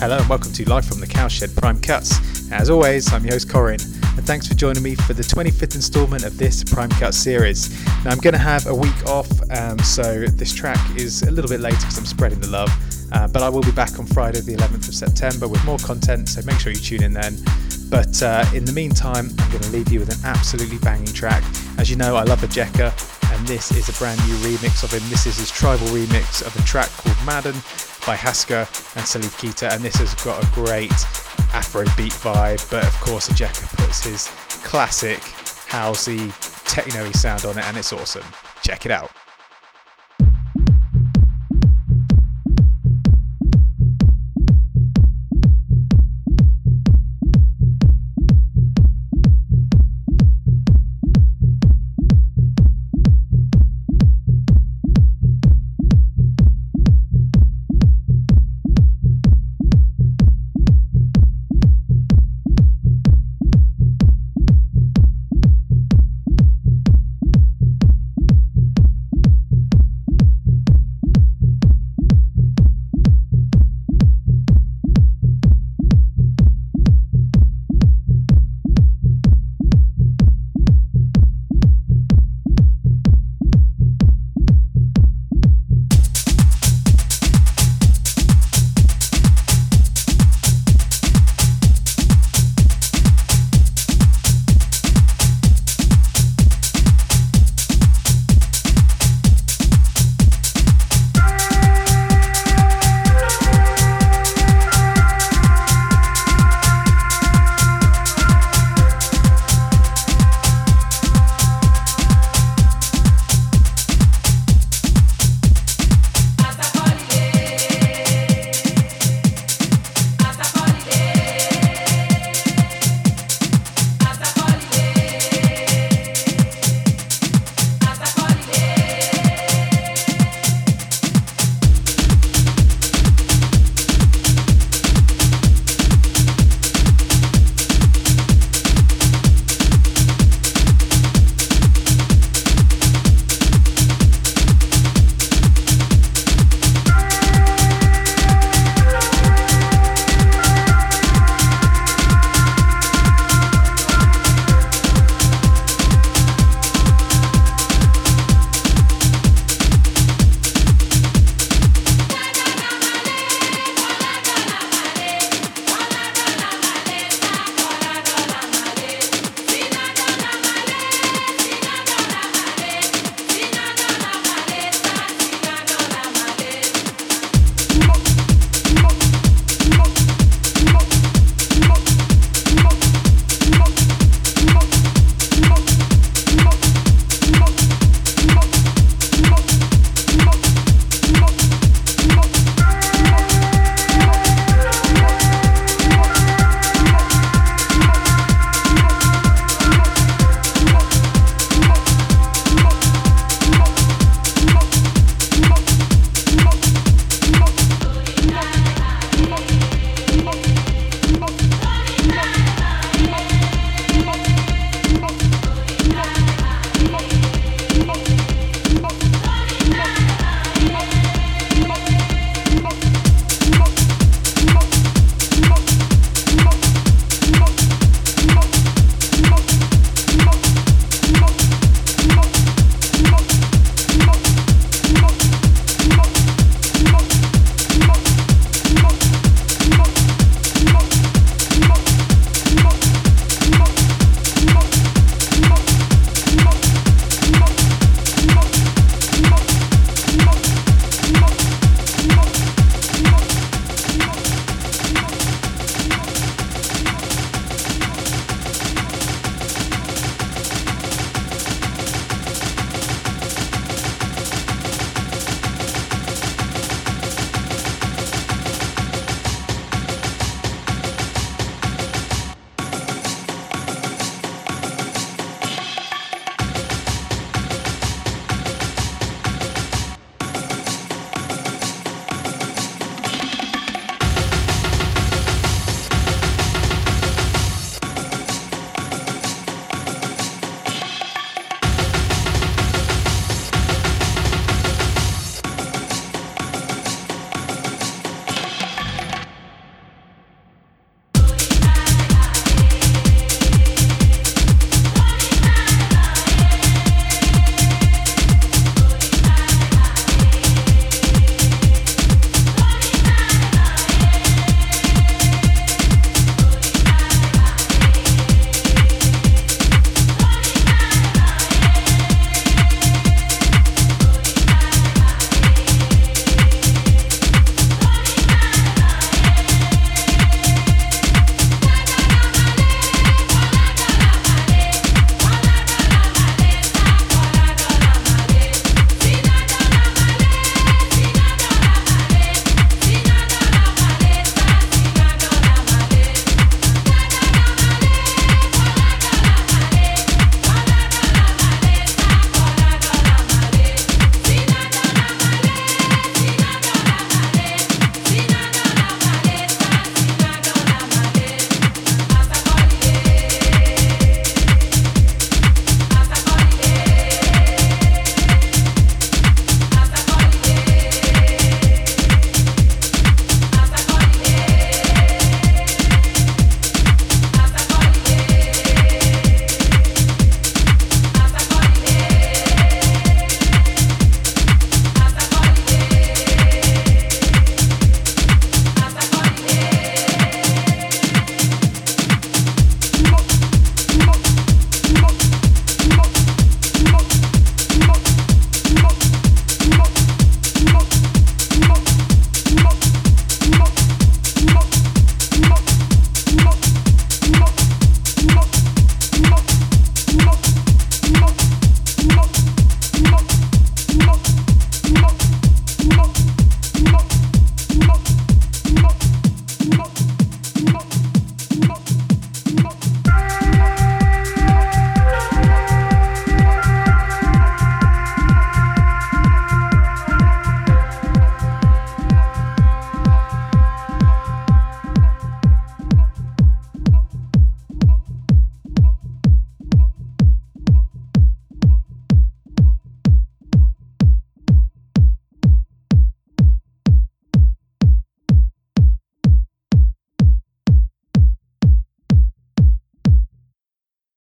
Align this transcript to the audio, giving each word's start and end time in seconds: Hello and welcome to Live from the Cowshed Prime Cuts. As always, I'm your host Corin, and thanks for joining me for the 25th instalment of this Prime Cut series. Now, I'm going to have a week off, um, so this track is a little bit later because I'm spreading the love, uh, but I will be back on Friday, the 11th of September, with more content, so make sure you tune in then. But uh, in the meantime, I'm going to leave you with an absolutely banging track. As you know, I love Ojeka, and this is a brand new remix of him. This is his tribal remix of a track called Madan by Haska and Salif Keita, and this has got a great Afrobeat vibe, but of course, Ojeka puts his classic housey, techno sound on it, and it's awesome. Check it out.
Hello 0.00 0.16
and 0.16 0.28
welcome 0.28 0.52
to 0.52 0.68
Live 0.70 0.84
from 0.84 1.00
the 1.00 1.08
Cowshed 1.08 1.56
Prime 1.56 1.80
Cuts. 1.80 2.52
As 2.52 2.70
always, 2.70 3.12
I'm 3.12 3.24
your 3.24 3.32
host 3.32 3.50
Corin, 3.50 3.80
and 3.80 4.24
thanks 4.24 4.46
for 4.46 4.54
joining 4.54 4.80
me 4.80 4.94
for 4.94 5.12
the 5.12 5.24
25th 5.24 5.74
instalment 5.74 6.24
of 6.24 6.38
this 6.38 6.62
Prime 6.62 6.88
Cut 6.90 7.14
series. 7.14 7.84
Now, 8.04 8.12
I'm 8.12 8.18
going 8.18 8.34
to 8.34 8.38
have 8.38 8.68
a 8.68 8.74
week 8.74 9.06
off, 9.06 9.28
um, 9.50 9.76
so 9.80 10.26
this 10.26 10.54
track 10.54 10.78
is 10.96 11.24
a 11.24 11.32
little 11.32 11.48
bit 11.48 11.58
later 11.58 11.78
because 11.78 11.98
I'm 11.98 12.06
spreading 12.06 12.38
the 12.38 12.46
love, 12.46 12.70
uh, 13.10 13.26
but 13.26 13.42
I 13.42 13.48
will 13.48 13.60
be 13.60 13.72
back 13.72 13.98
on 13.98 14.06
Friday, 14.06 14.40
the 14.40 14.54
11th 14.54 14.86
of 14.86 14.94
September, 14.94 15.48
with 15.48 15.64
more 15.64 15.78
content, 15.78 16.28
so 16.28 16.42
make 16.46 16.60
sure 16.60 16.70
you 16.70 16.78
tune 16.78 17.02
in 17.02 17.12
then. 17.12 17.36
But 17.90 18.22
uh, 18.22 18.44
in 18.54 18.64
the 18.64 18.72
meantime, 18.72 19.30
I'm 19.36 19.50
going 19.50 19.64
to 19.64 19.70
leave 19.70 19.90
you 19.90 19.98
with 19.98 20.16
an 20.16 20.24
absolutely 20.24 20.78
banging 20.78 21.06
track. 21.06 21.42
As 21.76 21.90
you 21.90 21.96
know, 21.96 22.14
I 22.14 22.22
love 22.22 22.42
Ojeka, 22.42 23.17
and 23.32 23.46
this 23.46 23.70
is 23.72 23.88
a 23.88 23.92
brand 23.98 24.20
new 24.26 24.34
remix 24.36 24.82
of 24.82 24.92
him. 24.92 25.02
This 25.10 25.26
is 25.26 25.38
his 25.38 25.50
tribal 25.50 25.86
remix 25.88 26.42
of 26.46 26.54
a 26.56 26.62
track 26.62 26.88
called 26.90 27.16
Madan 27.24 27.54
by 28.06 28.16
Haska 28.16 28.60
and 28.96 29.04
Salif 29.04 29.36
Keita, 29.38 29.72
and 29.74 29.82
this 29.82 29.96
has 29.96 30.14
got 30.24 30.42
a 30.42 30.46
great 30.52 30.90
Afrobeat 31.50 32.12
vibe, 32.22 32.70
but 32.70 32.84
of 32.84 32.94
course, 33.00 33.28
Ojeka 33.28 33.76
puts 33.76 34.04
his 34.04 34.28
classic 34.64 35.20
housey, 35.68 36.32
techno 36.64 37.10
sound 37.12 37.44
on 37.44 37.58
it, 37.58 37.64
and 37.64 37.76
it's 37.76 37.92
awesome. 37.92 38.24
Check 38.62 38.86
it 38.86 38.92
out. 38.92 39.10